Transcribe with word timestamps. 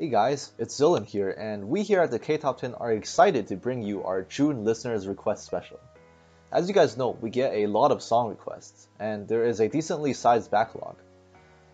Hey 0.00 0.08
guys, 0.08 0.52
it's 0.56 0.80
Dylan 0.80 1.04
here, 1.04 1.28
and 1.28 1.68
we 1.68 1.82
here 1.82 2.00
at 2.00 2.10
the 2.10 2.18
K 2.18 2.38
Top 2.38 2.58
10 2.58 2.72
are 2.72 2.90
excited 2.90 3.48
to 3.48 3.56
bring 3.56 3.82
you 3.82 4.02
our 4.02 4.22
June 4.22 4.64
listeners 4.64 5.06
request 5.06 5.44
special. 5.44 5.78
As 6.50 6.68
you 6.68 6.72
guys 6.72 6.96
know, 6.96 7.18
we 7.20 7.28
get 7.28 7.52
a 7.52 7.66
lot 7.66 7.92
of 7.92 8.00
song 8.00 8.30
requests, 8.30 8.88
and 8.98 9.28
there 9.28 9.44
is 9.44 9.60
a 9.60 9.68
decently 9.68 10.14
sized 10.14 10.50
backlog. 10.50 10.96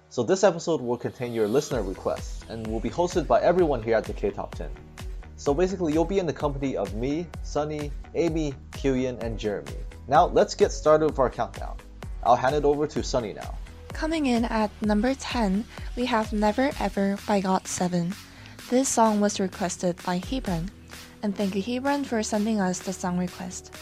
So 0.09 0.25
this 0.25 0.43
episode 0.43 0.81
will 0.81 0.97
contain 0.97 1.35
your 1.35 1.47
listener 1.47 1.85
requests 1.85 2.45
and 2.49 2.67
will 2.67 2.81
be 2.81 2.91
hosted 2.91 3.29
by 3.29 3.41
everyone 3.43 3.81
here 3.81 3.95
at 3.95 4.03
the 4.03 4.13
K 4.13 4.33
Top 4.33 4.57
10. 4.57 4.71
So 5.37 5.55
basically, 5.55 5.93
you'll 5.93 6.05
be 6.05 6.19
in 6.19 6.27
the 6.27 6.33
company 6.33 6.77
of 6.77 6.97
me, 6.97 7.29
Sunny, 7.45 7.93
Amy, 8.17 8.55
Kyuyan, 8.73 9.23
and 9.23 9.39
Jeremy. 9.39 9.79
Now 10.09 10.27
let's 10.27 10.57
get 10.57 10.73
started 10.73 11.07
with 11.07 11.21
our 11.21 11.31
countdown. 11.31 11.77
I'll 12.25 12.35
hand 12.35 12.57
it 12.57 12.65
over 12.65 12.89
to 12.89 13.05
Sunny 13.05 13.35
now. 13.35 13.55
Coming 13.97 14.27
in 14.27 14.45
at 14.45 14.71
number 14.83 15.15
10, 15.15 15.65
we 15.97 16.05
have 16.05 16.31
Never 16.31 16.71
Ever 16.79 17.17
by 17.27 17.41
GOT7. 17.41 18.15
This 18.69 18.91
song 18.91 19.21
was 19.23 19.41
requested 19.41 19.97
by 20.05 20.19
Hebron. 20.19 20.71
And 21.23 21.35
thank 21.35 21.55
you, 21.55 21.63
Hebron, 21.63 22.05
for 22.05 22.23
sending 22.23 22.61
us 22.61 22.79
the 22.79 22.93
song 22.93 23.17
request. 23.17 23.75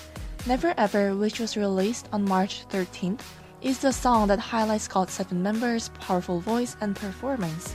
Never 0.46 0.72
Ever, 0.78 1.16
which 1.16 1.40
was 1.40 1.56
released 1.56 2.08
on 2.12 2.24
March 2.24 2.64
13th, 2.68 3.22
is 3.60 3.80
the 3.80 3.92
song 3.92 4.28
that 4.28 4.38
highlights 4.38 4.86
GOT7 4.86 5.32
members' 5.32 5.88
powerful 5.98 6.38
voice 6.38 6.76
and 6.80 6.94
performance. 6.94 7.74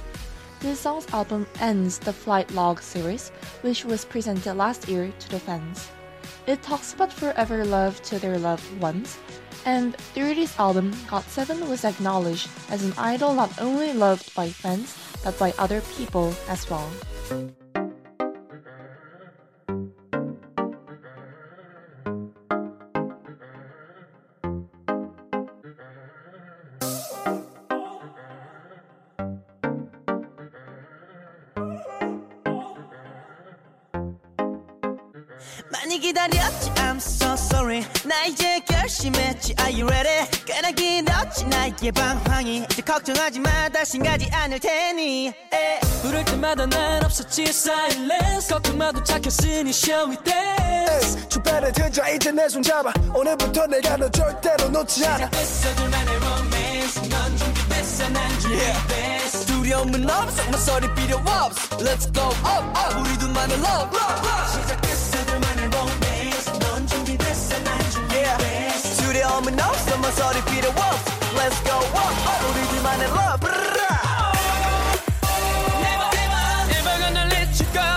This 0.62 0.80
song's 0.80 1.14
album 1.14 1.46
ends 1.60 2.00
the 2.00 2.14
Flight 2.14 2.52
Log 2.52 2.82
series, 2.82 3.32
which 3.64 3.84
was 3.84 4.06
presented 4.06 4.54
last 4.54 4.88
year 4.88 5.12
to 5.20 5.30
the 5.30 5.42
fans. 5.42 5.90
It 6.50 6.64
talks 6.64 6.96
about 6.96 7.14
forever 7.14 7.64
love 7.64 8.02
to 8.10 8.18
their 8.18 8.40
loved 8.40 8.66
ones, 8.82 9.20
and 9.70 9.96
through 10.18 10.34
this 10.34 10.58
album, 10.58 10.92
GOT7 11.06 11.70
was 11.70 11.86
acknowledged 11.86 12.50
as 12.72 12.84
an 12.84 12.92
idol 12.98 13.36
not 13.36 13.62
only 13.62 13.94
loved 13.94 14.34
by 14.34 14.50
fans, 14.50 14.98
but 15.24 15.38
by 15.38 15.54
other 15.60 15.82
people 15.96 16.34
as 16.48 16.68
well. 16.68 16.90
결심했지 38.90 39.54
Are 39.60 39.72
you 39.72 39.88
ready? 39.88 40.28
꽤나 40.46 40.72
길었지 40.72 41.46
나의 41.46 41.92
방황이. 41.94 42.66
이제 42.72 42.82
걱정하지 42.82 43.40
마. 43.40 43.70
다신 43.70 44.04
가지 44.04 44.28
않을 44.34 44.60
테니. 44.60 45.28
에. 45.28 45.80
부를 46.02 46.26
때마다 46.26 46.66
난 46.66 47.04
없었지. 47.06 47.44
Silence. 47.44 48.50
걱정마도 48.50 49.04
착했으니 49.04 49.70
shall 49.70 50.10
we 50.10 50.18
dance 50.24 51.30
주변에 51.30 51.72
들자 51.72 52.10
이제 52.10 52.32
내 52.32 52.46
손 52.50 52.64
잡아. 52.64 52.92
오늘부터 53.14 53.68
내가 53.68 53.96
너 53.98 54.10
절대로 54.10 54.70
놓지 54.70 55.06
않아. 55.06 55.30
됐어 55.30 55.76
둘만의 55.76 56.16
romance. 56.16 57.10
넌 57.10 57.38
준비됐어 57.38 58.10
난 58.10 58.40
준비됐어. 58.40 59.46
두려움은 59.46 60.10
없어. 60.10 60.44
막소리 60.50 60.94
필요 60.96 61.18
없어. 61.18 61.78
Let's 61.78 62.12
go. 62.12 62.26
Up 62.26 62.66
up 62.76 63.00
우리 63.00 63.18
둘만의 63.20 63.56
love 63.58 64.00
시작됐어 64.52 65.26
둘만 65.26 65.49
두려움은 69.40 69.60
없어 69.60 69.98
막소리 69.98 70.44
필요 70.46 70.70
없어 70.70 71.12
Let's 71.36 71.64
go 71.64 71.76
up 71.76 71.96
up 71.96 72.46
우리 72.50 72.68
둘만의 72.68 73.08
love 73.08 73.48
Never 75.80 76.10
ever 76.24 76.44
never 76.68 76.94
gonna 77.00 77.26
let 77.32 77.64
you 77.64 77.68
go 77.72 77.90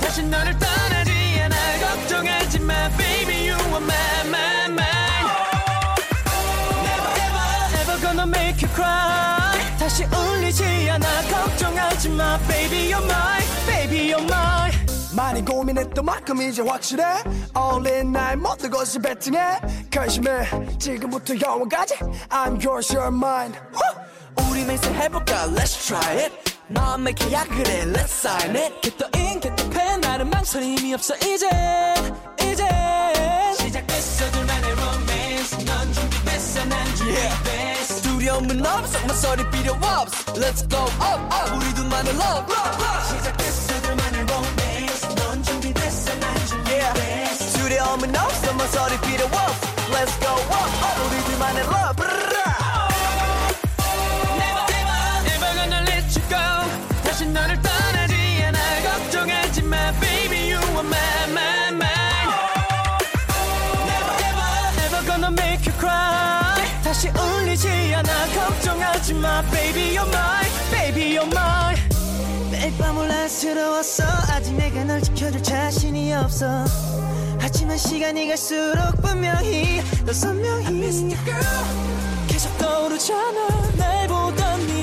다시 0.00 0.22
너를 0.22 0.58
떠나지 0.58 1.40
않아 1.42 1.56
걱정하지 1.80 2.58
마 2.60 2.88
baby 2.96 3.48
you 3.48 3.56
are 3.56 3.76
my 3.76 4.28
my 4.28 4.68
mine 4.68 5.28
Never 6.84 7.10
ever 7.26 7.48
never 7.72 8.00
gonna 8.00 8.26
make 8.26 8.60
you 8.62 8.68
cry 8.74 9.78
다시 9.78 10.04
울리지 10.04 10.90
않아 10.90 11.06
걱정하지 11.22 12.10
마 12.10 12.38
baby 12.48 12.92
you're 12.92 13.04
mine 13.04 13.46
baby 13.66 14.12
you're 14.12 14.22
mine 14.22 14.41
많이 15.14 15.44
고민했던 15.44 16.04
만큼 16.04 16.40
이제 16.42 16.62
확실해. 16.62 17.04
All 17.56 17.86
in 17.86 18.12
나의 18.12 18.36
모든 18.36 18.70
것을 18.70 19.00
베팅해. 19.02 19.60
결심해. 19.90 20.48
지금부터 20.78 21.34
영원까지 21.40 21.94
I'm 22.30 22.64
yours 22.64 22.92
you're 22.94 23.08
mine. 23.08 23.54
우리 24.50 24.64
맹세 24.64 24.90
해볼까? 24.92 25.46
Let's 25.48 25.86
try 25.86 26.18
it. 26.24 26.32
너만 26.68 27.14
계약을 27.14 27.68
해 27.68 27.84
Let's 27.92 28.10
sign 28.26 28.56
it. 28.56 28.74
Get 28.82 28.96
the 28.96 29.10
in 29.14 29.40
get 29.40 29.54
the 29.56 29.70
pen 29.70 30.00
나는 30.00 30.30
망설임이 30.30 30.94
없어. 30.94 31.14
이제 31.16 31.46
이제. 32.40 32.66
시작됐어 33.58 34.30
둘만의 34.30 34.72
romance. 34.72 35.64
넌 35.66 35.92
준비됐어 35.92 36.64
난 36.64 36.94
준비됐어. 36.96 38.02
두려움은 38.02 38.64
없어. 38.66 39.06
막소리 39.06 39.50
필요 39.50 39.74
없어. 39.74 40.32
Let's 40.34 40.68
go 40.68 40.80
up 40.82 41.20
up. 41.34 41.52
우리 41.56 41.74
둘만의 41.74 42.14
love. 42.14 42.54
시작됐어 43.08 43.82
둘만의 43.82 44.01
없어 48.00 48.52
막소리 48.54 48.98
필요 49.02 49.26
없어 49.26 49.66
Let's 49.92 50.18
go 50.18 50.32
up 50.32 50.54
up 50.54 50.96
우리 51.06 51.22
둘만의 51.24 51.62
love 51.64 52.02
Never 54.40 54.64
ever 54.80 55.00
never 55.28 55.50
gonna 55.54 55.80
let 55.84 56.08
you 56.16 56.24
go 56.28 56.40
다시 57.04 57.26
너를 57.26 57.60
떠나지 57.60 58.44
않아 58.46 58.58
걱정하지 58.82 59.62
마 59.64 59.92
baby 60.00 60.52
you 60.52 60.58
are 60.58 60.80
my 60.80 61.28
my 61.28 61.68
mine 61.68 62.30
Never 63.84 64.14
ever 64.24 64.52
never 64.80 65.06
gonna 65.06 65.30
make 65.30 65.66
you 65.66 65.74
cry 65.78 66.64
다시 66.82 67.08
울리지 67.08 67.94
않아 67.94 68.26
걱정하지 68.28 69.14
마 69.14 69.42
baby 69.50 69.98
you're 69.98 70.08
mine 70.08 70.50
baby 70.70 71.18
you're 71.18 71.28
mine 71.28 71.71
매일 72.62 72.78
밤 72.78 72.96
혼란스러웠어. 72.96 74.04
아직 74.30 74.54
내가 74.54 74.84
널 74.84 75.02
지켜줄 75.02 75.42
자신이 75.42 76.14
없어. 76.14 76.64
하지만 77.40 77.76
시간이 77.76 78.28
갈수록 78.28 79.02
분명히 79.02 79.80
더 80.06 80.12
선명히. 80.12 80.66
I 80.66 80.72
miss 80.72 81.02
you 81.02 81.16
girl. 81.24 81.42
계속 82.28 82.56
떠오르잖아. 82.58 83.72
날 83.76 84.06
보던 84.06 84.66
네 84.68 84.81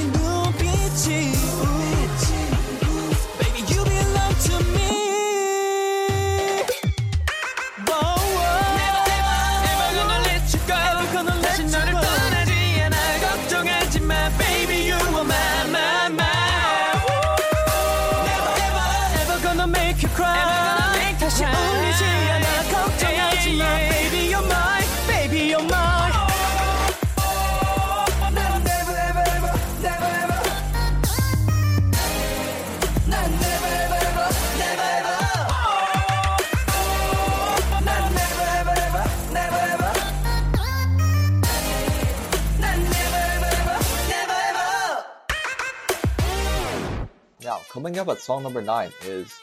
Coming 47.89 48.01
up 48.01 48.09
at 48.09 48.21
song 48.21 48.43
number 48.43 48.61
9 48.61 48.91
is 49.05 49.33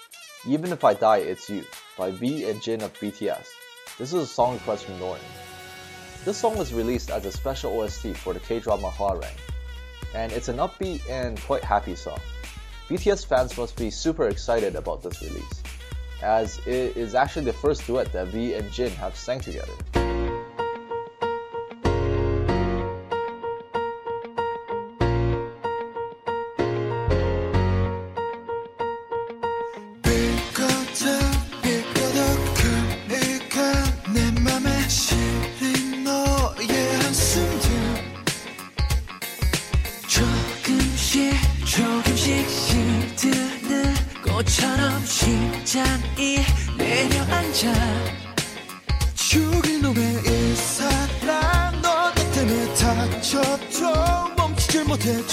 Even 0.47 0.71
If 0.71 0.85
I 0.85 0.95
Die 0.95 1.17
It's 1.17 1.51
You 1.51 1.65
by 1.99 2.13
V 2.13 2.49
and 2.49 2.63
Jin 2.63 2.81
of 2.83 2.95
BTS. 2.95 3.49
This 3.99 4.13
is 4.13 4.23
a 4.23 4.25
song 4.25 4.55
request 4.55 4.85
from 4.85 5.01
Norton. 5.01 5.27
This 6.25 6.37
song 6.37 6.57
was 6.57 6.73
released 6.73 7.11
as 7.11 7.27
a 7.27 7.33
special 7.33 7.77
OST 7.81 8.17
for 8.17 8.35
the 8.35 8.39
K-drama 8.39 8.91
Hwarang, 8.91 9.37
and 10.15 10.31
it's 10.31 10.47
an 10.47 10.59
upbeat 10.59 11.01
and 11.11 11.41
quite 11.41 11.65
happy 11.65 11.97
song. 11.97 12.21
BTS 12.89 13.27
fans 13.27 13.59
must 13.59 13.75
be 13.77 13.91
super 13.91 14.29
excited 14.29 14.77
about 14.77 15.03
this 15.03 15.21
release, 15.23 15.63
as 16.23 16.59
it 16.69 16.97
is 16.97 17.17
actually 17.17 17.47
the 17.47 17.53
first 17.53 17.85
duet 17.85 18.13
that 18.13 18.29
V 18.29 18.55
and 18.55 18.71
Jin 18.71 18.93
have 18.93 19.17
sang 19.17 19.41
together. 19.41 19.75
조금씩 42.27 42.51
시드는 42.51 43.95
꽃처럼 44.25 45.05
심장이 45.05 46.39
내려앉아. 46.77 47.73
죽일 49.15 49.81
놈의 49.81 50.03
일사랑 50.25 51.81
너 51.83 52.13
때문에 52.35 52.75
다쳤죠 52.75 54.35
멈추질 54.37 54.85
못해 54.85 55.25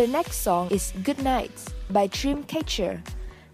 The 0.00 0.06
next 0.06 0.36
song 0.36 0.70
is 0.70 0.94
Good 1.02 1.22
Nights 1.22 1.74
by 1.90 2.08
Dreamcatcher. 2.08 3.06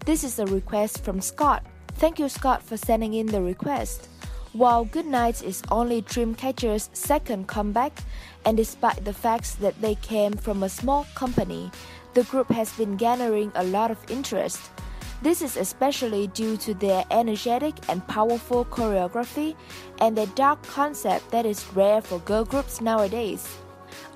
This 0.05 0.23
is 0.23 0.39
a 0.39 0.45
request 0.45 1.03
from 1.03 1.19
Scott. 1.19 1.65
Thank 1.95 2.19
you, 2.19 2.29
Scott, 2.29 2.63
for 2.63 2.77
sending 2.77 3.15
in 3.15 3.25
the 3.25 3.41
request. 3.41 4.07
While 4.53 4.85
Good 4.85 5.07
Nights 5.07 5.41
is 5.41 5.61
only 5.71 6.03
Dreamcatcher's 6.03 6.89
second 6.93 7.49
comeback, 7.49 7.99
and 8.45 8.55
despite 8.55 9.03
the 9.03 9.11
fact 9.11 9.59
that 9.59 9.81
they 9.81 9.95
came 9.95 10.31
from 10.31 10.63
a 10.63 10.69
small 10.69 11.05
company, 11.15 11.69
the 12.13 12.23
group 12.23 12.47
has 12.47 12.71
been 12.77 12.95
garnering 12.95 13.51
a 13.55 13.65
lot 13.65 13.91
of 13.91 13.99
interest. 14.09 14.71
This 15.21 15.41
is 15.41 15.57
especially 15.57 16.27
due 16.27 16.55
to 16.63 16.73
their 16.73 17.03
energetic 17.11 17.75
and 17.89 18.07
powerful 18.07 18.63
choreography 18.63 19.53
and 19.99 20.15
their 20.15 20.27
dark 20.27 20.63
concept 20.63 21.29
that 21.31 21.45
is 21.45 21.67
rare 21.73 22.01
for 22.01 22.19
girl 22.19 22.45
groups 22.45 22.79
nowadays. 22.79 23.57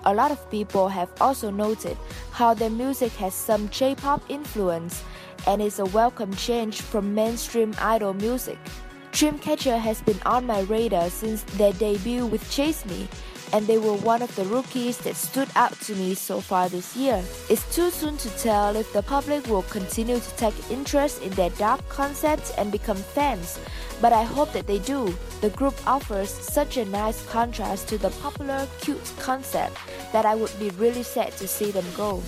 A 0.06 0.14
lot 0.14 0.32
of 0.32 0.50
people 0.50 0.88
have 0.88 1.12
also 1.22 1.52
noted 1.52 1.96
how 2.32 2.54
their 2.56 2.72
music 2.72 3.12
has 3.14 3.36
some 3.36 3.70
J 3.70 3.94
pop 3.94 4.22
influence 4.30 5.04
and 5.46 5.62
is 5.62 5.78
a 5.78 5.86
welcome 5.86 6.34
change 6.34 6.82
from 6.82 7.14
mainstream 7.14 7.76
idol 7.80 8.14
music. 8.14 8.58
Dreamcatcher 9.12 9.78
has 9.78 10.02
been 10.02 10.20
on 10.26 10.48
my 10.48 10.62
radar 10.62 11.10
since 11.10 11.44
their 11.58 11.74
debut 11.74 12.26
with 12.26 12.50
Chase 12.50 12.86
Me, 12.86 13.08
and 13.54 13.68
they 13.68 13.78
were 13.78 13.94
one 13.94 14.22
of 14.22 14.36
the 14.36 14.46
rookies 14.46 14.98
that 15.00 15.16
stood 15.16 15.50
out 15.56 15.80
to 15.82 15.96
me 15.96 16.14
so 16.14 16.40
far 16.40 16.70
this 16.70 16.96
year. 16.96 17.24
It's 17.50 17.76
too 17.76 17.90
soon 17.90 18.18
to 18.18 18.30
tell 18.38 18.76
if 18.76 18.92
the 18.94 19.04
public 19.04 19.48
will 19.48 19.64
continue 19.64 20.20
to 20.20 20.36
take 20.36 20.72
interest 20.72 21.22
in 21.22 21.32
their 21.32 21.50
dark 21.52 21.88
concepts 21.90 22.52
and 22.58 22.72
become 22.72 22.98
fans, 22.98 23.60
but 24.02 24.14
I 24.14 24.24
hope 24.24 24.54
that 24.54 24.68
they 24.68 24.80
do. 24.80 25.14
The 25.42 25.50
group 25.50 25.76
offers 25.88 26.30
such 26.30 26.78
a 26.78 26.86
nice 26.86 27.26
contrast 27.28 27.88
to 27.90 27.98
the 27.98 28.10
popular 28.22 28.68
cute 28.80 29.12
concept 29.20 29.78
that 30.12 30.26
I 30.26 30.36
would 30.36 30.58
be 30.60 30.70
really 30.72 31.04
sad 31.04 31.32
to 31.38 31.48
see 31.48 31.72
them 31.72 31.86
go. 31.96 32.22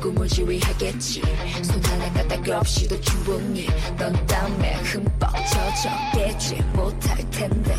꿈을 0.00 0.26
지휘하겠지 0.26 1.22
손 1.62 1.84
하나 1.84 2.10
까딱 2.14 2.48
없이도 2.48 2.98
충분히 3.02 3.66
넌 3.98 4.12
땀에 4.26 4.74
흠뻑 4.76 5.30
젖었겠지 5.46 6.56
못할 6.72 7.18
텐데 7.30 7.76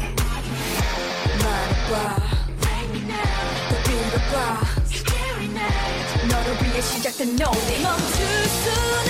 말해봐 1.41 2.15
더 3.69 3.83
빈다봐 3.83 4.61
너를 6.29 6.63
위해 6.63 6.81
시작된 6.81 7.35
노래 7.37 7.81
멈출 7.81 8.25
수는 8.61 9.09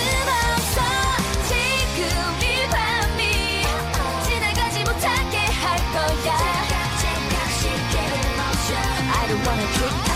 없어 0.56 0.82
지금 1.50 2.00
이 2.42 2.44
밤이 2.70 3.22
지나가지 4.24 4.80
못하게 4.80 5.38
할 5.38 5.78
거야 5.92 6.62
I 9.14 9.28
don't 9.28 9.46
wanna 9.46 9.68
drink 9.74 10.11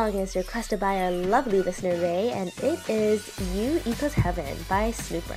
song 0.00 0.14
is 0.14 0.34
requested 0.34 0.80
by 0.80 0.98
our 1.02 1.10
lovely 1.10 1.60
listener, 1.60 1.94
Ray, 1.96 2.30
and 2.30 2.50
it 2.62 2.80
is 2.88 3.38
You 3.54 3.82
Equals 3.84 4.14
Heaven 4.14 4.56
by 4.66 4.92
SNUPER. 4.92 5.36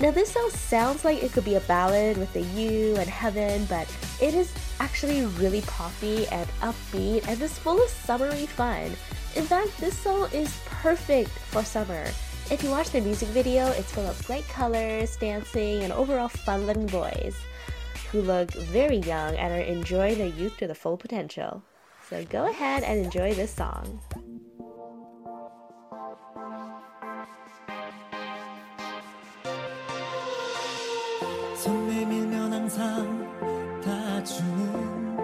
Now, 0.00 0.10
this 0.10 0.32
song 0.32 0.48
sounds 0.48 1.04
like 1.04 1.22
it 1.22 1.32
could 1.32 1.44
be 1.44 1.56
a 1.56 1.60
ballad 1.60 2.16
with 2.16 2.32
the 2.32 2.40
you 2.40 2.96
and 2.96 3.10
heaven, 3.10 3.66
but 3.66 3.86
it 4.22 4.32
is 4.32 4.54
actually 4.80 5.26
really 5.36 5.60
poppy 5.60 6.26
and 6.28 6.48
upbeat 6.62 7.28
and 7.28 7.42
is 7.42 7.58
full 7.58 7.82
of 7.82 7.90
summery 7.90 8.46
fun. 8.46 8.90
In 9.36 9.44
fact, 9.44 9.76
this 9.76 9.98
song 9.98 10.30
is 10.32 10.58
perfect 10.64 11.28
for 11.28 11.62
summer. 11.62 12.04
If 12.50 12.62
you 12.64 12.70
watch 12.70 12.88
the 12.88 13.02
music 13.02 13.28
video, 13.28 13.66
it's 13.72 13.92
full 13.92 14.06
of 14.06 14.26
bright 14.26 14.48
colors, 14.48 15.14
dancing, 15.18 15.82
and 15.82 15.92
overall 15.92 16.28
fun 16.28 16.66
loving 16.66 16.86
boys 16.86 17.36
who 18.12 18.22
look 18.22 18.50
very 18.52 18.96
young 18.96 19.36
and 19.36 19.52
are 19.52 19.60
enjoying 19.60 20.16
their 20.16 20.28
youth 20.28 20.56
to 20.56 20.66
the 20.66 20.74
full 20.74 20.96
potential. 20.96 21.62
So 22.09 22.23
go 22.25 22.45
ahead 22.45 22.83
and 22.83 23.05
enjoy 23.05 23.33
this 23.33 23.51
song. 23.51 23.99
손 31.55 31.87
내밀면 31.87 32.51
항상 32.51 33.81
다 33.81 34.23
주는 34.23 35.15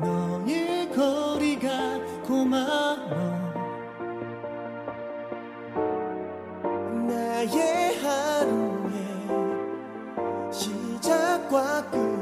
너의 0.00 0.88
거리가 0.90 2.22
고마워 2.22 3.10
나의 7.08 7.98
하루의 7.98 8.94
시작과 10.52 11.90
끝 11.90 12.17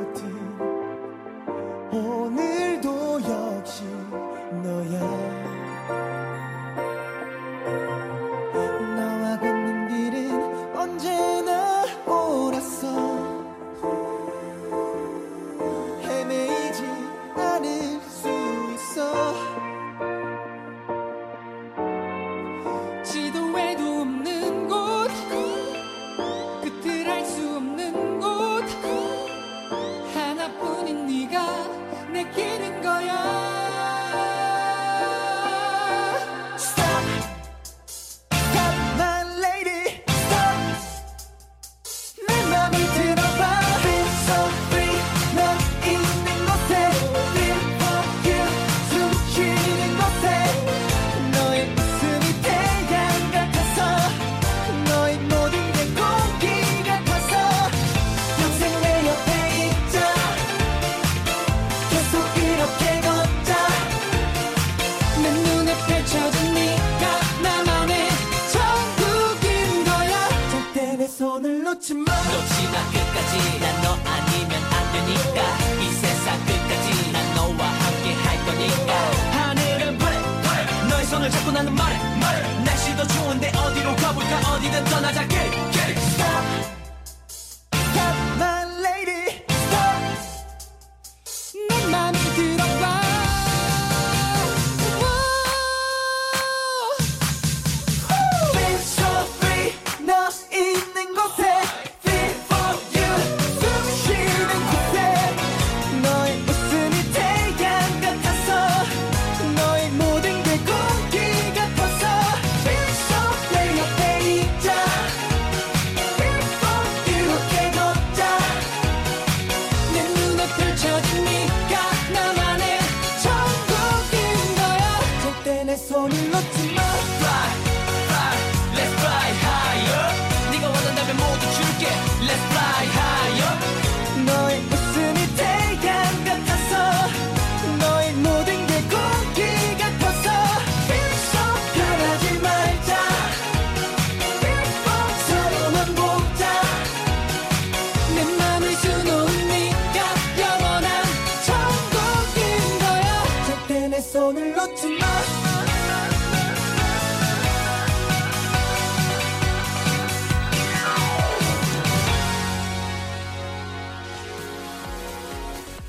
자꾸 81.37 81.51
나는 81.51 81.73
말해 81.75 81.97
말해. 82.19 82.63
날씨도 82.63 83.07
좋은데 83.07 83.49
어디로 83.49 83.95
가볼까? 83.97 84.53
어디든 84.55 84.83
떠나자 84.85 85.27
길 85.27 85.66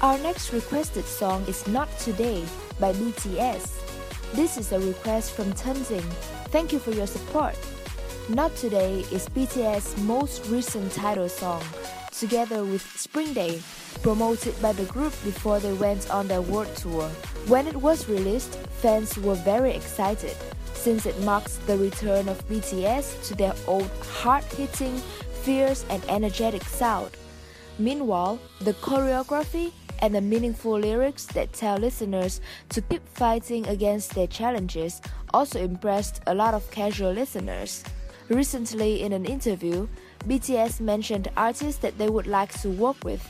Our 0.00 0.16
next 0.18 0.52
requested 0.52 1.06
song 1.06 1.44
is 1.48 1.66
Not 1.66 1.88
Today 1.98 2.44
by 2.78 2.92
BTS. 2.92 4.32
This 4.32 4.56
is 4.56 4.70
a 4.70 4.78
request 4.78 5.32
from 5.32 5.52
Tenzing. 5.54 6.08
Thank 6.52 6.72
you 6.72 6.78
for 6.78 6.92
your 6.92 7.08
support. 7.08 7.58
Not 8.28 8.54
Today 8.54 9.00
is 9.10 9.28
BTS' 9.30 10.00
most 10.04 10.46
recent 10.46 10.92
title 10.92 11.28
song, 11.28 11.64
together 12.12 12.64
with 12.64 12.80
Spring 12.80 13.32
Day, 13.32 13.60
promoted 14.02 14.54
by 14.62 14.70
the 14.70 14.84
group 14.84 15.12
before 15.24 15.58
they 15.58 15.72
went 15.72 16.08
on 16.12 16.28
their 16.28 16.42
world 16.42 16.72
tour. 16.76 17.08
When 17.48 17.66
it 17.66 17.74
was 17.74 18.08
released, 18.08 18.54
fans 18.80 19.18
were 19.18 19.34
very 19.34 19.72
excited 19.72 20.36
since 20.74 21.06
it 21.06 21.20
marks 21.22 21.56
the 21.66 21.76
return 21.76 22.28
of 22.28 22.46
BTS 22.46 23.26
to 23.26 23.34
their 23.34 23.54
old 23.66 23.90
hard 24.00 24.44
hitting, 24.44 24.96
fierce, 25.42 25.84
and 25.90 26.04
energetic 26.08 26.62
sound. 26.62 27.10
Meanwhile, 27.80 28.38
the 28.60 28.74
choreography 28.74 29.72
and 30.00 30.14
the 30.14 30.20
meaningful 30.20 30.78
lyrics 30.78 31.26
that 31.26 31.52
tell 31.52 31.76
listeners 31.76 32.40
to 32.70 32.80
keep 32.82 33.06
fighting 33.08 33.66
against 33.66 34.14
their 34.14 34.26
challenges 34.26 35.00
also 35.34 35.60
impressed 35.60 36.20
a 36.26 36.34
lot 36.34 36.54
of 36.54 36.70
casual 36.70 37.12
listeners. 37.12 37.84
Recently, 38.28 39.02
in 39.02 39.12
an 39.12 39.24
interview, 39.24 39.88
BTS 40.26 40.80
mentioned 40.80 41.28
artists 41.36 41.80
that 41.80 41.96
they 41.96 42.08
would 42.08 42.26
like 42.26 42.52
to 42.60 42.68
work 42.68 43.02
with, 43.02 43.26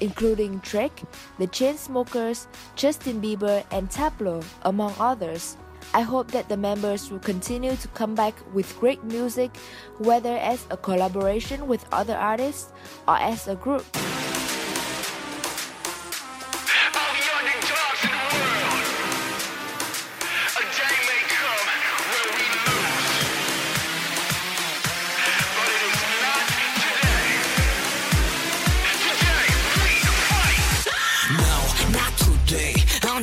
including 0.00 0.58
Drake, 0.58 1.02
the 1.38 1.46
Chainsmokers, 1.46 2.46
Justin 2.76 3.20
Bieber, 3.20 3.64
and 3.70 3.88
Tablo, 3.88 4.44
among 4.62 4.94
others. 4.98 5.56
I 5.94 6.02
hope 6.02 6.30
that 6.30 6.48
the 6.48 6.56
members 6.56 7.10
will 7.10 7.18
continue 7.18 7.76
to 7.76 7.88
come 7.88 8.14
back 8.14 8.34
with 8.54 8.78
great 8.78 9.02
music, 9.04 9.56
whether 9.98 10.36
as 10.36 10.66
a 10.70 10.76
collaboration 10.76 11.66
with 11.66 11.84
other 11.92 12.16
artists 12.16 12.72
or 13.08 13.16
as 13.16 13.48
a 13.48 13.56
group. 13.56 13.84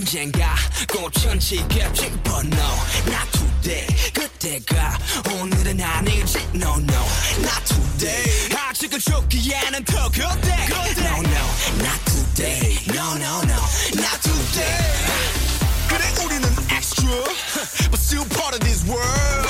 언젠가 0.09 0.55
꽃은 0.91 1.39
지겠지, 1.39 2.11
but 2.25 2.47
no, 2.47 2.71
not 3.07 3.31
today. 3.33 3.87
그때가 4.13 4.99
오늘은 5.31 5.81
아니지, 5.81 6.39
no, 6.55 6.75
no, 6.77 7.07
not 7.39 7.65
today. 7.67 8.25
아직은 8.57 8.99
죽기에는 8.99 9.85
더 9.85 10.09
그때. 10.09 10.53
No, 10.71 11.21
no, 11.21 11.45
not 11.81 12.05
today. 12.07 12.79
No, 12.89 13.17
no, 13.17 13.43
no, 13.43 13.61
not 13.95 14.21
today. 14.23 14.79
그래 15.89 16.05
우리는 16.25 16.49
extra, 16.71 17.09
but 17.91 18.01
still 18.01 18.27
part 18.31 18.55
of 18.55 18.61
this 18.61 18.85
world. 18.89 19.47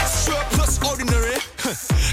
Extra 0.00 0.38
plus 0.50 0.78
ordinary. 0.86 1.40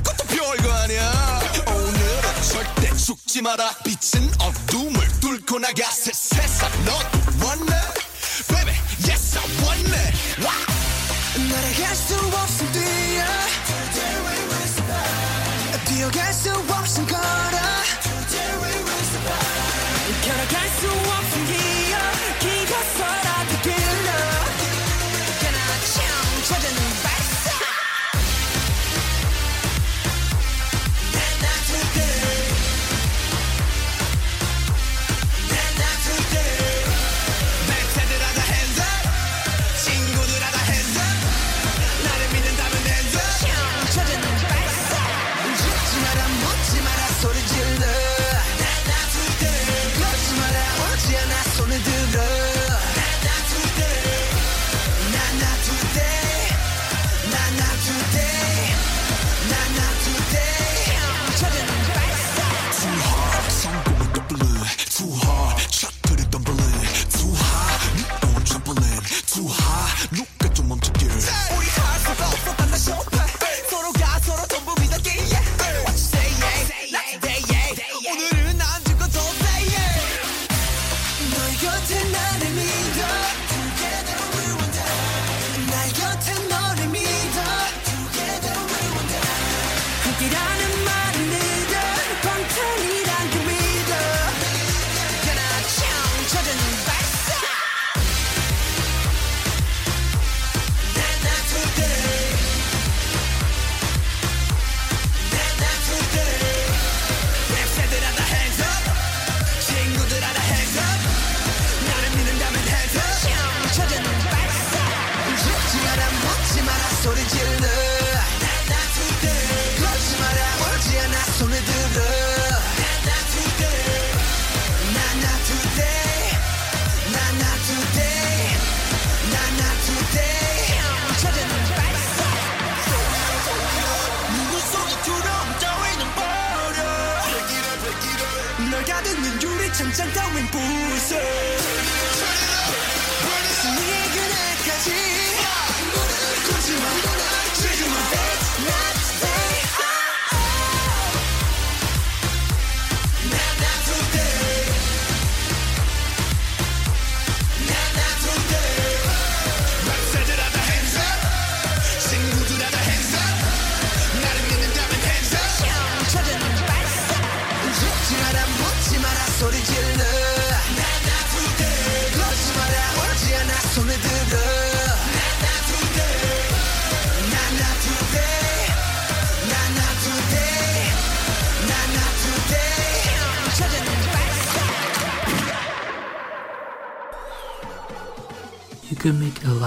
그것도 0.03 0.25
별거 0.27 0.73
아니야. 0.73 1.41
오늘은 1.67 2.41
절대 2.41 2.95
죽지 2.95 3.41
마라. 3.43 3.69
빛은 3.83 4.31
어둠을 4.39 5.07
뚫고 5.19 5.59
나가 5.59 5.91
새 5.91 6.11
세상 6.11 6.69
넌 6.85 7.08
to 20.80 20.86
walk 20.86 21.24
through 21.24 21.49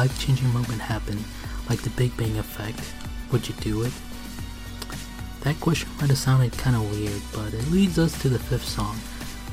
life 0.04 0.20
changing 0.20 0.52
moment 0.52 0.82
happen, 0.82 1.18
like 1.70 1.82
the 1.82 1.90
Big 1.92 2.16
Bang 2.18 2.38
Effect, 2.38 2.94
would 3.32 3.48
you 3.48 3.56
do 3.62 3.84
it? 3.84 3.94
That 5.44 5.58
question 5.62 5.88
might 5.98 6.10
have 6.10 6.18
sounded 6.18 6.52
kind 6.58 6.76
of 6.76 6.92
weird, 6.92 7.22
but 7.32 7.54
it 7.54 7.72
leads 7.72 7.98
us 7.98 8.22
to 8.22 8.28
the 8.28 8.38
fifth 8.38 8.68
song, 8.68 8.98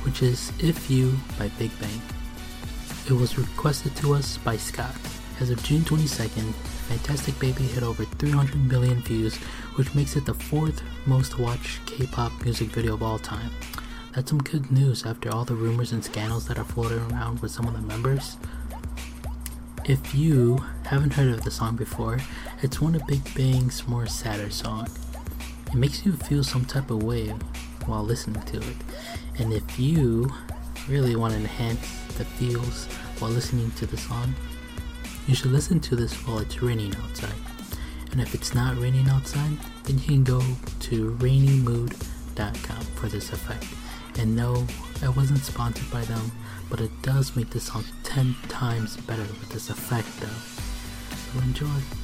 which 0.03 0.21
is 0.21 0.51
If 0.59 0.91
You 0.91 1.15
by 1.39 1.47
Big 1.57 1.71
Bang. 1.79 2.01
It 3.07 3.13
was 3.13 3.37
requested 3.37 3.95
to 3.97 4.13
us 4.13 4.39
by 4.39 4.57
Scott. 4.57 4.93
As 5.39 5.51
of 5.51 5.63
June 5.63 5.83
22nd, 5.83 6.53
Fantastic 6.89 7.39
Baby 7.39 7.63
hit 7.63 7.83
over 7.83 8.03
300 8.03 8.69
million 8.69 9.01
views, 9.03 9.37
which 9.77 9.95
makes 9.95 10.17
it 10.17 10.25
the 10.25 10.33
fourth 10.33 10.81
most 11.05 11.39
watched 11.39 11.85
K 11.85 12.07
pop 12.07 12.33
music 12.43 12.71
video 12.71 12.95
of 12.95 13.03
all 13.03 13.19
time. 13.19 13.51
That's 14.13 14.29
some 14.29 14.39
good 14.39 14.69
news 14.69 15.05
after 15.05 15.31
all 15.31 15.45
the 15.45 15.55
rumors 15.55 15.93
and 15.93 16.03
scandals 16.03 16.45
that 16.47 16.59
are 16.59 16.65
floating 16.65 16.99
around 17.09 17.39
with 17.39 17.51
some 17.51 17.67
of 17.67 17.73
the 17.73 17.87
members. 17.87 18.35
If 19.85 20.13
you 20.13 20.63
haven't 20.85 21.13
heard 21.13 21.33
of 21.33 21.43
the 21.43 21.49
song 21.49 21.75
before, 21.75 22.19
it's 22.61 22.79
one 22.79 22.93
of 22.93 23.05
Big 23.07 23.21
Bang's 23.33 23.87
more 23.87 24.05
sadder 24.05 24.51
songs. 24.51 24.95
It 25.67 25.73
makes 25.73 26.05
you 26.05 26.13
feel 26.13 26.43
some 26.43 26.65
type 26.65 26.91
of 26.91 27.01
way 27.01 27.29
while 27.87 28.03
listening 28.03 28.43
to 28.43 28.57
it. 28.57 28.77
And 29.39 29.51
if 29.51 29.79
you 29.79 30.31
really 30.87 31.15
want 31.15 31.33
to 31.33 31.39
enhance 31.39 31.81
the 32.17 32.25
feels 32.25 32.85
while 33.17 33.31
listening 33.31 33.71
to 33.71 33.87
the 33.87 33.97
song, 33.97 34.35
you 35.27 35.33
should 35.33 35.51
listen 35.51 35.79
to 35.79 35.95
this 35.95 36.13
while 36.27 36.37
it's 36.39 36.61
raining 36.61 36.95
outside. 36.97 37.33
And 38.11 38.21
if 38.21 38.35
it's 38.35 38.53
not 38.53 38.77
raining 38.77 39.09
outside, 39.09 39.57
then 39.85 39.97
you 39.97 40.05
can 40.05 40.23
go 40.23 40.41
to 40.81 41.15
rainymood.com 41.15 42.81
for 42.95 43.07
this 43.07 43.33
effect. 43.33 43.65
And 44.19 44.35
no, 44.35 44.67
I 45.01 45.09
wasn't 45.09 45.39
sponsored 45.39 45.89
by 45.89 46.01
them, 46.01 46.31
but 46.71 46.79
it 46.79 47.01
does 47.01 47.35
make 47.35 47.49
the 47.49 47.59
song 47.59 47.83
10 48.03 48.33
times 48.47 48.95
better 48.95 49.21
with 49.21 49.49
this 49.49 49.69
effect 49.69 50.07
though. 50.21 51.39
So 51.39 51.45
enjoy. 51.45 52.00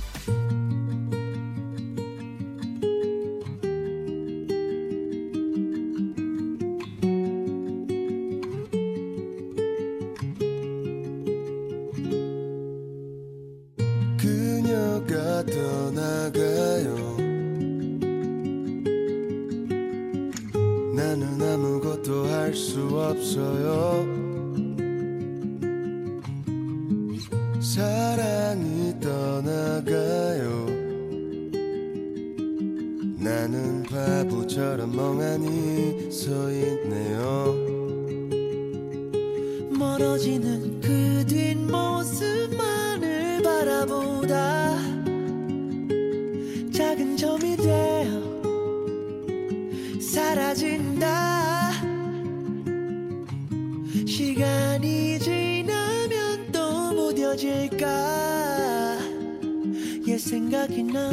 얘 60.18 60.20
생각이 60.20 60.82
나. 60.82 61.12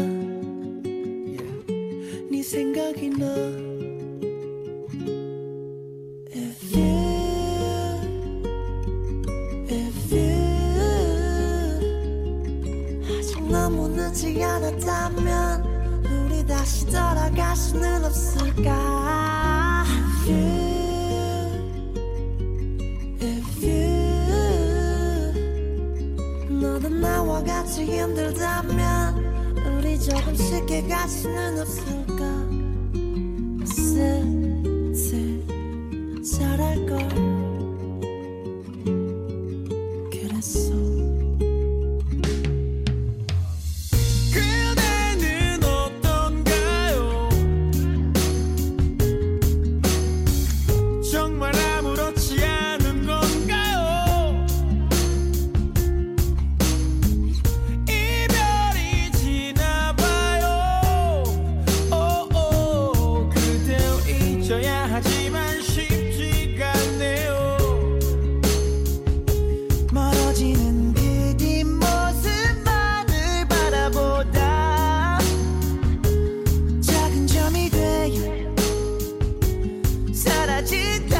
네 2.30 2.42
생각이 2.42 3.10
나. 3.10 3.26
You 6.72 6.88
If 9.68 10.14
아직 13.06 13.46
너무 13.46 13.88
늦지 13.88 14.42
않았다면 14.42 16.06
우리 16.06 16.46
다시 16.46 16.86
돌아갈 16.86 17.54
수는 17.54 18.06
없을까 18.06 19.84
너도 26.84 26.88
나와 26.88 27.42
같이 27.42 27.84
힘들다면 27.84 29.16
우리 29.78 29.98
조금 29.98 30.34
쉽게 30.34 30.86
갈 30.86 31.08
수는 31.08 31.60
없을까? 31.60 32.14
슬슬 33.64 35.42
잘할걸 36.22 37.33
together. 80.74 81.13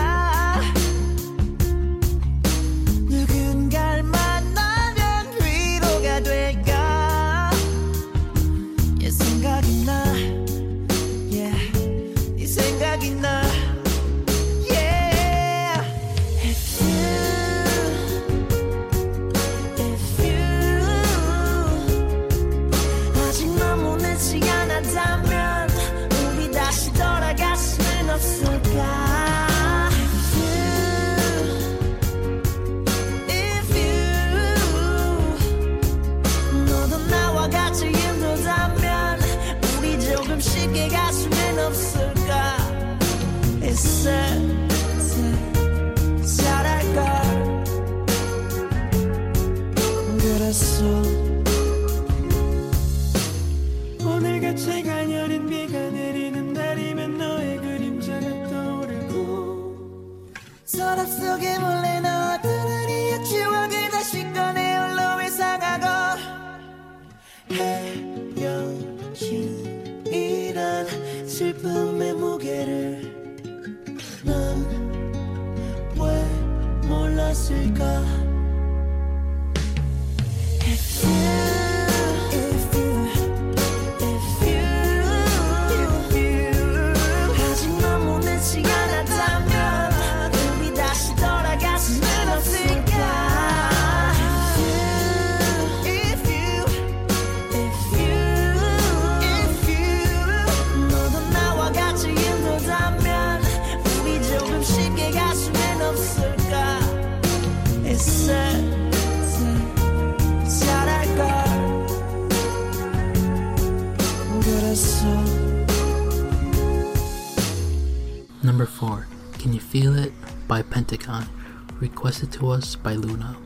Us 122.51 122.77
by 122.77 122.95
Luna. 122.95 123.37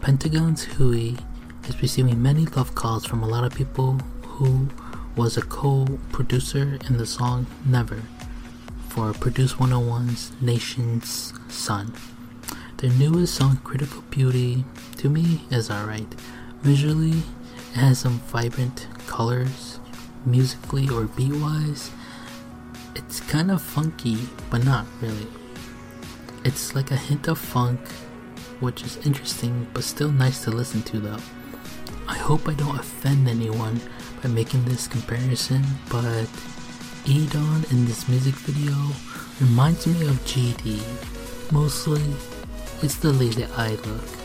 Pentagon's 0.00 0.64
Hui 0.64 1.16
is 1.68 1.82
receiving 1.82 2.22
many 2.22 2.46
love 2.46 2.74
calls 2.74 3.04
from 3.04 3.22
a 3.22 3.28
lot 3.28 3.44
of 3.44 3.54
people 3.54 3.94
who 4.22 4.68
was 5.16 5.36
a 5.36 5.42
co-producer 5.42 6.78
in 6.88 6.96
the 6.96 7.06
song 7.06 7.46
Never 7.64 8.02
for 8.88 9.12
Produce 9.12 9.54
101's 9.54 10.32
Nation's 10.40 11.32
Son. 11.48 11.92
Their 12.78 12.90
newest 12.90 13.34
song, 13.34 13.58
Critical 13.64 14.02
Beauty, 14.10 14.64
to 14.96 15.08
me 15.08 15.42
is 15.50 15.70
alright. 15.70 16.14
Visually, 16.62 17.22
it 17.72 17.78
has 17.78 17.98
some 17.98 18.20
vibrant 18.20 18.88
colors. 19.06 19.80
Musically 20.26 20.88
or 20.88 21.04
beat 21.04 21.32
wise, 21.32 21.90
it's 22.94 23.20
kind 23.20 23.50
of 23.50 23.62
funky, 23.62 24.18
but 24.50 24.64
not 24.64 24.84
really. 25.00 25.28
It's 26.44 26.74
like 26.74 26.90
a 26.90 26.96
hint 26.96 27.28
of 27.28 27.38
funk, 27.38 27.80
which 28.60 28.82
is 28.82 29.04
interesting, 29.06 29.66
but 29.74 29.84
still 29.84 30.10
nice 30.10 30.44
to 30.44 30.50
listen 30.50 30.82
to 30.82 30.98
though. 31.00 31.18
I 32.08 32.16
hope 32.16 32.48
I 32.48 32.54
don't 32.54 32.78
offend 32.78 33.28
anyone 33.28 33.80
by 34.22 34.28
making 34.28 34.64
this 34.64 34.86
comparison, 34.86 35.62
but 35.90 36.26
E'Dawn 37.04 37.70
in 37.70 37.84
this 37.84 38.08
music 38.08 38.34
video 38.34 38.74
reminds 39.40 39.86
me 39.86 40.06
of 40.06 40.16
GD. 40.24 40.82
Mostly, 41.52 42.02
it's 42.82 42.96
the 42.96 43.12
lazy 43.12 43.44
eye 43.56 43.76
look. 43.84 44.17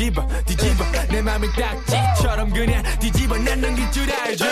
뒤집어 0.00 0.26
뒤집어. 0.46 0.84
내 1.10 1.20
맘을 1.20 1.46
딱지처럼 1.52 2.50
그냥 2.50 2.82
뒤집어. 2.98 3.36
난 3.36 3.60
넘길 3.60 3.90
줄 3.90 4.10
알죠 4.10 4.46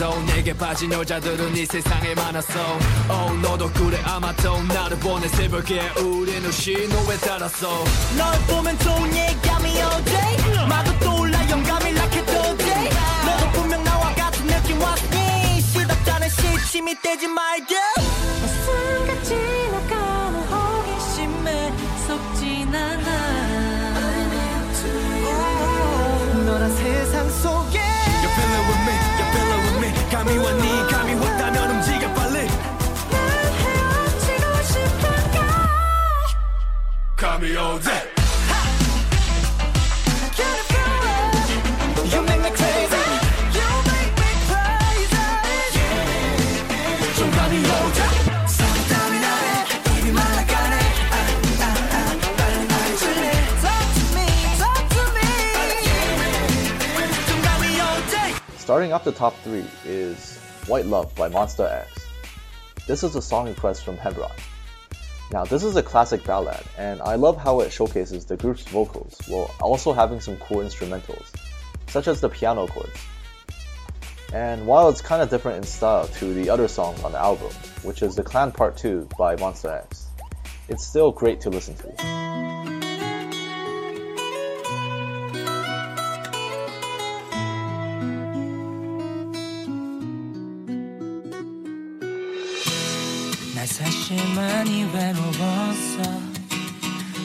알아도 0.00 0.18
내게 0.22 0.54
빠진 0.54 0.90
여자들은 0.90 1.54
이 1.54 1.66
세상에 1.66 2.14
많았어. 2.14 2.58
Oh 3.10 3.38
너도 3.42 3.70
그래 3.72 4.00
아마도 4.02 4.62
나를 4.62 4.98
보내 4.98 5.28
새벽에 5.28 5.90
우리는 6.00 6.50
신호에 6.50 7.16
따랐어 7.18 7.84
널 8.16 8.38
보면 8.46 8.78
좋은 8.78 9.14
예감이 9.14 9.70
오지 9.70 10.66
마구 10.68 10.98
떠올라 11.00 11.50
영감이 11.50 11.92
락해도 11.92 12.56
돼 12.56 12.90
너도 13.26 13.50
분명 13.52 13.84
나와 13.84 14.14
같은 14.14 14.46
느낌 14.46 14.80
왔니? 14.80 15.60
시답잖은 15.60 16.28
시침이 16.30 16.94
떼지 17.02 17.28
말고 17.28 17.74
The 59.02 59.12
top 59.12 59.34
three 59.44 59.64
is 59.86 60.36
White 60.66 60.84
Love 60.84 61.14
by 61.14 61.30
Monsta 61.30 61.72
X. 61.72 62.06
This 62.86 63.02
is 63.02 63.16
a 63.16 63.22
song 63.22 63.48
request 63.48 63.82
from 63.82 63.96
Hebron. 63.96 64.30
Now, 65.32 65.46
this 65.46 65.64
is 65.64 65.74
a 65.76 65.82
classic 65.82 66.22
ballad, 66.22 66.62
and 66.76 67.00
I 67.00 67.14
love 67.14 67.38
how 67.38 67.60
it 67.60 67.72
showcases 67.72 68.26
the 68.26 68.36
group's 68.36 68.64
vocals 68.64 69.18
while 69.26 69.54
also 69.62 69.94
having 69.94 70.20
some 70.20 70.36
cool 70.36 70.58
instrumentals, 70.58 71.34
such 71.88 72.08
as 72.08 72.20
the 72.20 72.28
piano 72.28 72.66
chords. 72.66 73.00
And 74.34 74.66
while 74.66 74.90
it's 74.90 75.00
kind 75.00 75.22
of 75.22 75.30
different 75.30 75.56
in 75.56 75.62
style 75.62 76.06
to 76.06 76.34
the 76.34 76.50
other 76.50 76.68
song 76.68 76.94
on 77.02 77.12
the 77.12 77.18
album, 77.18 77.52
which 77.82 78.02
is 78.02 78.16
The 78.16 78.22
Clan 78.22 78.52
Part 78.52 78.76
2 78.76 79.08
by 79.16 79.34
Monsta 79.36 79.82
X, 79.82 80.08
it's 80.68 80.86
still 80.86 81.10
great 81.10 81.40
to 81.40 81.48
listen 81.48 81.74
to. 81.76 82.29
나 94.10 94.16
사실 94.16 94.34
많이 94.34 94.82
외로웠어 94.92 96.02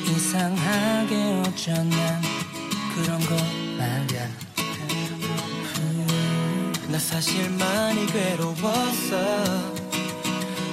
이상하게 0.08 1.41
어쩌면 1.48 2.21
그런 2.93 3.19
거 3.26 3.36
말야. 3.76 4.30
음, 5.80 6.74
나 6.89 7.00
사실 7.00 7.50
많이 7.50 8.06
괴로웠어 8.06 9.17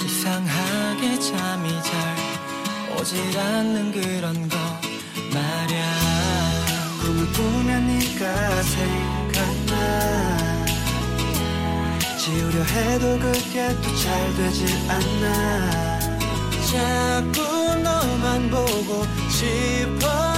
이상하게 0.05 1.18
잠이 1.18 1.70
잘 1.83 2.98
오질 2.98 3.38
않는 3.38 3.92
그런 3.92 4.48
거 4.51 4.57
말야. 5.33 5.83
꿈을 7.01 7.33
꾸면 7.33 7.87
네가 7.88 8.62
생각나. 8.62 9.72
지우려 12.18 12.62
해도 12.62 13.18
그게 13.18 13.75
또 13.81 13.96
잘 13.96 14.35
되질 14.37 14.68
않아 14.90 15.91
자꾸 16.72 17.42
너만 17.82 18.50
보고 18.50 19.04
싶어 19.28 20.32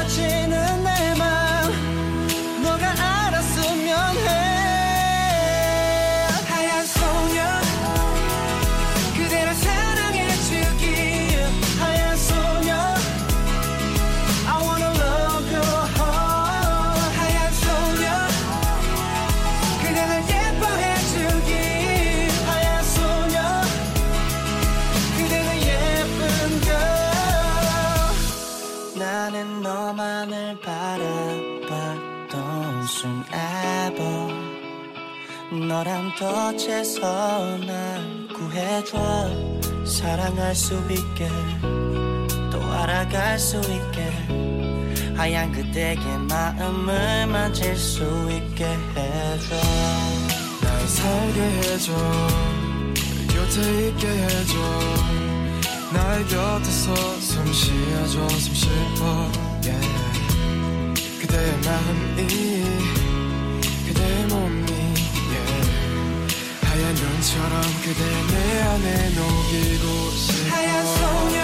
너랑 35.74 36.14
덧해서 36.14 37.58
날 37.66 38.28
구해줘. 38.28 38.96
사랑할 39.84 40.54
수 40.54 40.74
있게 40.88 41.28
또 42.52 42.62
알아갈 42.62 43.36
수 43.36 43.58
있게. 43.58 44.08
하얀 45.16 45.50
그대의 45.50 45.96
마음을 46.30 47.26
만질 47.26 47.76
수 47.76 48.04
있게 48.30 48.64
해줘. 48.66 49.56
날 50.62 50.86
살게 50.86 51.40
해줘. 51.42 51.92
곁에 53.34 53.88
있게 53.88 54.06
해줘. 54.06 54.54
나의 55.92 56.24
곁에서 56.28 56.94
숨 57.18 57.52
쉬어줘. 57.52 58.28
숨 58.28 58.54
쉬어 58.54 59.28
yeah. 59.64 61.20
그대의 61.20 61.52
마음이 61.64 62.83
그대 67.82 68.00
내 68.32 68.60
안에 68.62 69.10
녹이고 69.10 70.10
싶어. 70.12 70.54
하얀 70.54 70.86
소녀 70.86 71.43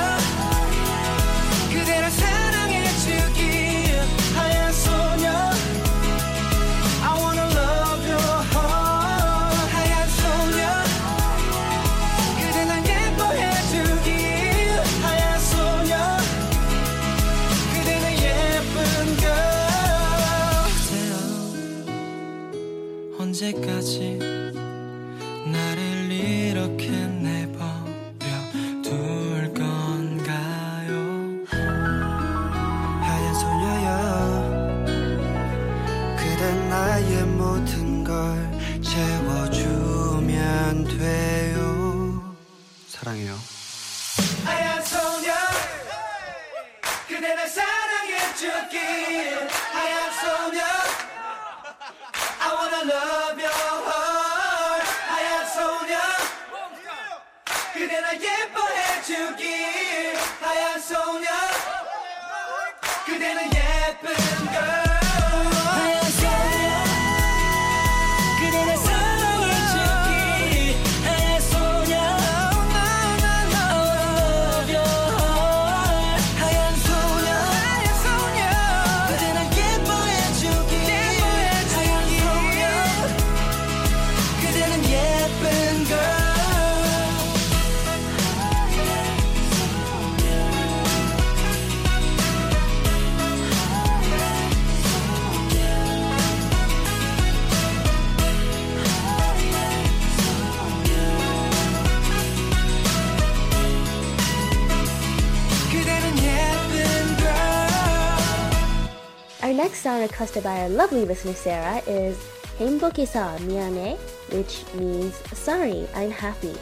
requested 110.21 110.45
by 110.45 110.61
our 110.61 110.69
lovely 110.69 111.07
listener 111.07 111.33
Sarah 111.33 111.81
is 111.87 112.15
Heimbokesa 112.59 113.39
Miane, 113.39 113.97
which 114.29 114.67
means 114.75 115.15
Sorry, 115.33 115.89
I'm 115.95 116.11
Happy 116.11 116.53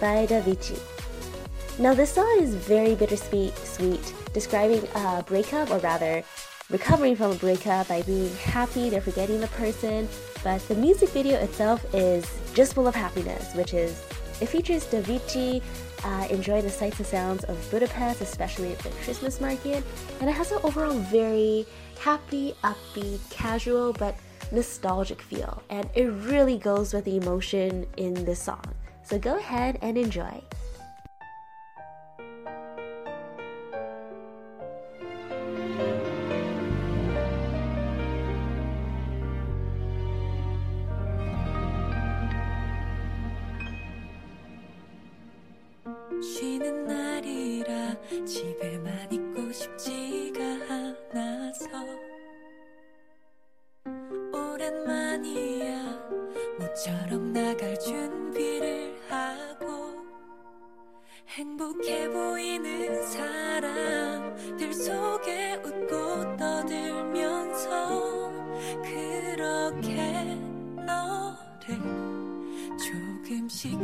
by 0.00 0.24
Davichi. 0.24 0.80
Now, 1.78 1.92
this 1.92 2.10
song 2.10 2.38
is 2.40 2.54
very 2.54 2.94
bittersweet, 2.94 3.54
sweet, 3.58 4.14
describing 4.32 4.88
a 4.94 5.22
breakup, 5.26 5.70
or 5.70 5.76
rather, 5.80 6.24
recovering 6.70 7.14
from 7.14 7.32
a 7.32 7.34
breakup 7.34 7.88
by 7.88 8.00
being 8.00 8.34
happy, 8.36 8.88
they're 8.88 9.02
forgetting 9.02 9.42
the 9.42 9.48
person, 9.48 10.08
but 10.42 10.66
the 10.68 10.74
music 10.74 11.10
video 11.10 11.38
itself 11.38 11.84
is 11.94 12.24
just 12.54 12.72
full 12.72 12.88
of 12.88 12.94
happiness, 12.94 13.54
which 13.54 13.74
is 13.74 14.02
it 14.40 14.46
features 14.46 14.86
Davichi 14.86 15.60
uh, 16.02 16.26
enjoying 16.30 16.64
the 16.64 16.70
sights 16.70 16.96
and 16.96 17.06
sounds 17.06 17.44
of 17.44 17.70
Budapest, 17.70 18.22
especially 18.22 18.72
at 18.72 18.78
the 18.78 18.88
Christmas 19.04 19.38
market, 19.38 19.84
and 20.20 20.30
it 20.30 20.32
has 20.32 20.50
an 20.50 20.60
overall 20.64 20.94
very 20.94 21.66
happy, 22.01 22.55
upbeat, 22.63 23.19
casual, 23.29 23.93
but 23.93 24.15
nostalgic 24.51 25.21
feel, 25.21 25.61
and 25.69 25.89
it 25.93 26.05
really 26.05 26.57
goes 26.57 26.93
with 26.93 27.05
the 27.05 27.17
emotion 27.17 27.85
in 27.97 28.13
this 28.25 28.41
song. 28.41 28.63
So 29.03 29.17
go 29.19 29.37
ahead 29.37 29.79
and 29.81 29.97
enjoy. 29.97 30.41
쉬는 46.21 46.85
날이라 46.85 47.95
집에만 48.25 49.11
있고 49.11 49.51
싶지 49.51 50.00
오랜만이야. 55.22 56.00
모처럼 56.58 57.32
나갈 57.32 57.78
준비를 57.78 58.98
하고 59.08 60.02
행복해 61.28 62.08
보이는 62.10 63.02
사람들 63.06 64.74
속에 64.74 65.54
웃고 65.64 66.36
떠들면서 66.36 68.32
그렇게 68.82 70.34
너를 70.76 71.78
조금씩 72.76 73.80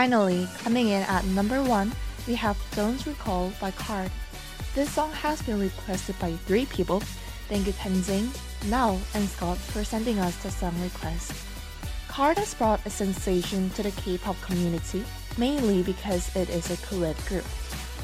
finally, 0.00 0.48
coming 0.64 0.88
in 0.88 1.02
at 1.02 1.22
number 1.26 1.62
one, 1.62 1.92
we 2.26 2.34
have 2.34 2.56
Don't 2.74 3.04
Recall 3.04 3.52
by 3.60 3.70
KARD. 3.72 4.10
This 4.74 4.88
song 4.88 5.12
has 5.12 5.42
been 5.42 5.60
requested 5.60 6.18
by 6.18 6.32
three 6.46 6.64
people. 6.64 7.00
Thank 7.50 7.66
you 7.66 7.74
Tenzing, 7.74 8.34
Now, 8.70 8.98
and 9.12 9.28
Scott 9.28 9.58
for 9.58 9.84
sending 9.84 10.18
us 10.18 10.34
the 10.42 10.50
song 10.50 10.74
request. 10.80 11.34
KARD 12.08 12.38
has 12.38 12.54
brought 12.54 12.86
a 12.86 12.88
sensation 12.88 13.68
to 13.76 13.82
the 13.82 13.90
K-pop 13.90 14.40
community, 14.40 15.04
mainly 15.36 15.82
because 15.82 16.34
it 16.34 16.48
is 16.48 16.70
a 16.70 16.80
co-ed 16.86 17.18
group. 17.28 17.44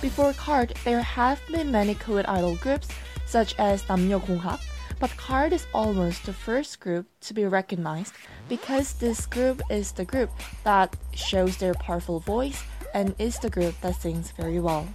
Before 0.03 0.35
KARD, 0.35 0.77
there 0.85 1.01
have 1.01 1.41
been 1.51 1.73
many 1.73 1.95
co-ed 1.95 2.27
idol 2.27 2.57
groups, 2.57 2.89
such 3.25 3.55
as 3.59 3.85
Namyo 3.85 4.21
Gonghak, 4.21 4.61
but 4.99 5.11
KARD 5.17 5.53
is 5.53 5.67
almost 5.75 6.25
the 6.25 6.33
first 6.33 6.81
group 6.81 7.07
to 7.21 7.35
be 7.35 7.45
recognized 7.45 8.15
because 8.49 8.95
this 8.95 9.27
group 9.27 9.63
is 9.71 9.93
the 9.93 10.05
group 10.05 10.31
that 10.65 10.97
shows 11.15 11.57
their 11.57 11.75
powerful 11.75 12.21
voice 12.21 12.63
and 12.95 13.15
is 13.19 13.39
the 13.39 13.51
group 13.51 13.75
that 13.81 13.97
sings 13.97 14.31
very 14.31 14.61
well. 14.61 14.87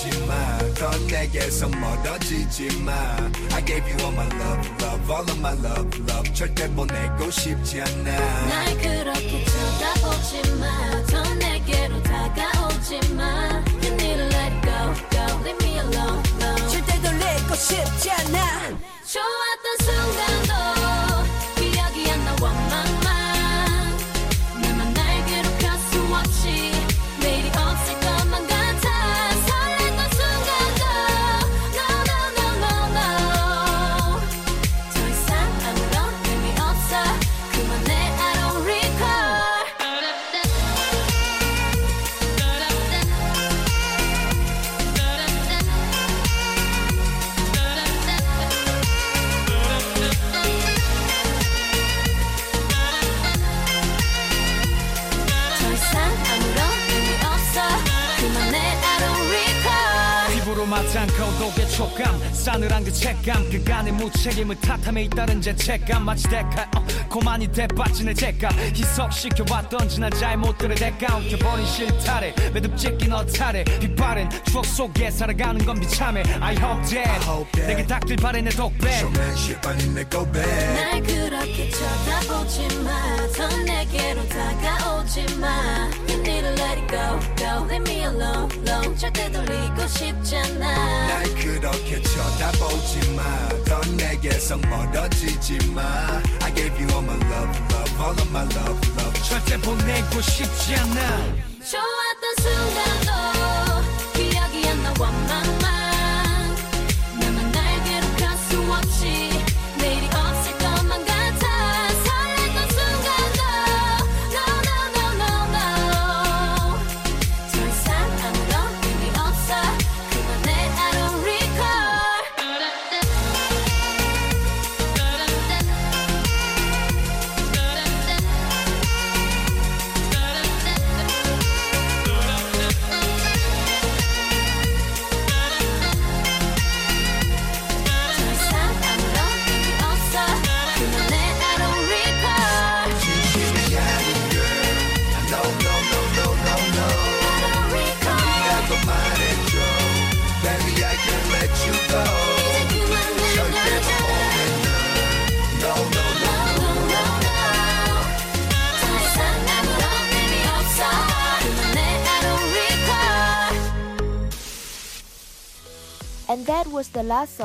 쳐다보지 0.00 0.26
마. 0.26 0.58
더 0.74 0.90
내게서 1.06 1.68
멀어지지 1.68 2.68
마. 2.82 2.92
I 3.52 3.64
gave 3.64 3.84
you 3.86 3.96
all 4.00 4.12
my 4.14 4.26
love, 4.40 4.70
love, 4.80 5.10
all 5.10 5.22
of 5.22 5.38
my 5.38 5.52
love, 5.58 6.00
love. 6.08 6.32
절대 6.34 6.68
보내고 6.72 7.30
싶지 7.30 7.82
않아. 7.82 8.10
날 8.48 8.78
그렇게 8.78 9.44
쳐다보지 9.44 10.50
마 10.58 11.02
더 11.06 11.22
내게로 11.34 12.02
다가오지 12.02 13.00
마 13.14 13.62
You 13.82 13.92
need 13.94 14.16
to 14.16 14.26
let 14.26 14.52
go, 14.62 14.94
go, 15.10 15.24
leave 15.44 15.58
me 15.62 15.78
alone, 15.78 16.22
alone 16.40 16.68
절대 16.70 17.00
돌리고 17.02 17.54
싶지 17.54 18.10
않아 18.10 18.68
좋았던 19.04 19.76
순간 19.82 20.49
무책임을 64.00 64.56
탓함에 64.60 65.04
잇따른 65.04 65.40
죄책감 65.42 66.04
마치 66.04 66.28
대가 66.28 66.68
어, 66.76 66.84
고만이 67.08 67.48
대빠진의 67.48 68.14
대가 68.14 68.48
희석시켜왔던 68.48 69.88
지난 69.88 70.10
잘못들의 70.10 70.76
대가 70.76 71.16
엉켜버린 71.16 71.66
실타래 71.66 72.34
매듭 72.52 72.76
찢긴 72.76 73.12
어타래 73.12 73.62
빛바랜 73.64 74.30
추억 74.46 74.64
속에 74.64 75.10
살아가는 75.10 75.64
건 75.64 75.78
비참해. 75.78 76.22
I 76.40 76.56
hope 76.56 76.82
that 76.90 77.66
내게 77.66 77.86
닿길 77.86 78.16
바래 78.16 78.40
내 78.40 78.50
독배 78.50 78.88
내 79.94 80.04
고백. 80.04 80.40
날 80.42 81.02
그렇게 81.02 81.70
쳐다보지 81.70 82.68
마더 82.78 83.56
내게로 83.64 84.26
다가오지 84.28 85.36
마 85.36 85.90
go 86.90 87.20
go 87.36 87.66
leave 87.68 87.82
me 87.82 88.02
alone 88.02 88.50
alone 88.66 88.96
절대 88.96 89.30
돌리고 89.30 89.86
싶잖아 89.86 91.06
날 91.06 91.22
그렇게 91.34 92.00
쳐다보지 92.02 93.10
마. 93.16 93.22
더 93.64 93.80
내게서 93.96 94.56
멀어지지 94.58 95.58
마. 95.72 95.82
I 96.42 96.54
gave 96.54 96.74
you 96.78 96.88
all 96.90 97.02
my 97.02 97.16
love, 97.30 97.58
love, 97.70 98.00
all 98.00 98.12
of 98.12 98.28
my 98.30 98.44
love, 98.44 98.80
love. 98.98 99.22
절대 99.22 99.56
보내고 99.58 100.20
싶지 100.20 100.74
않아. 100.74 101.00
좋았던 101.70 102.24
순간도 102.40 104.12
기억이 104.14 104.68
안 104.68 104.82
나와 104.82 105.10
맘 105.10 105.49